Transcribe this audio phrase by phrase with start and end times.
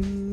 [0.00, 0.27] Ding.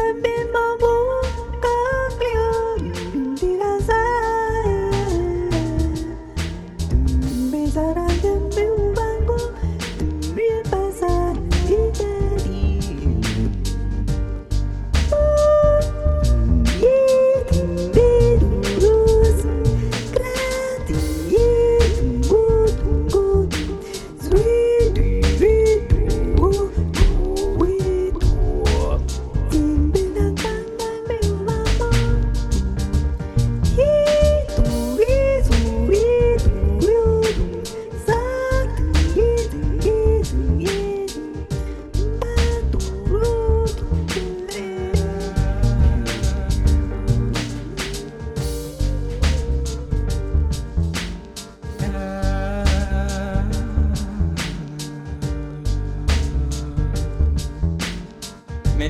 [0.00, 0.69] 身边吗？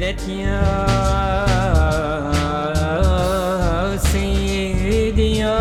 [0.01, 0.65] Seyret ya
[4.01, 5.61] Seyyidi ya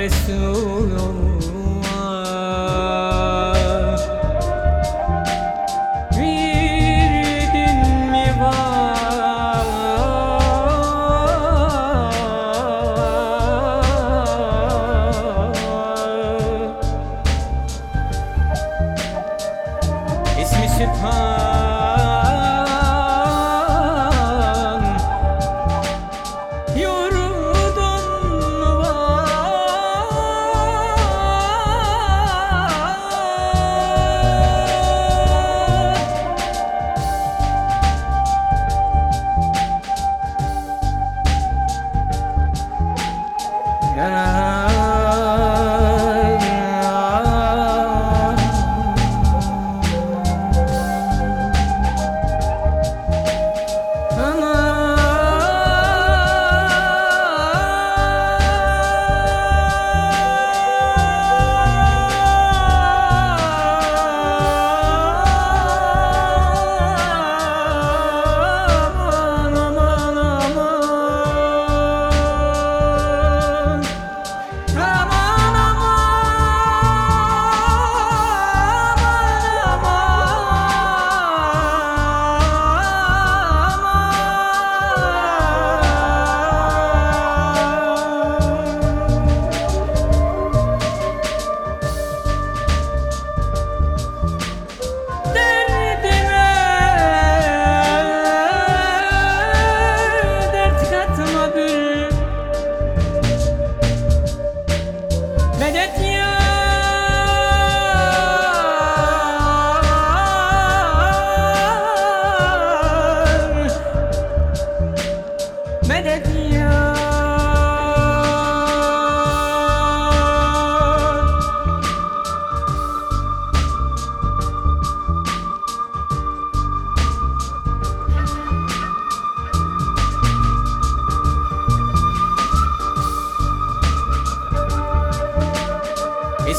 [0.00, 1.12] Resulullah
[6.16, 7.80] Bir din
[8.10, 9.66] mi var
[20.40, 21.53] İsmi Sübhan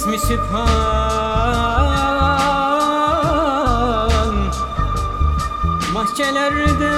[0.05, 0.65] İsmi Sübhan.
[5.93, 6.94] Mahçelerde